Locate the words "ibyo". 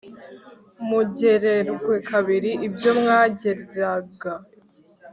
2.67-2.91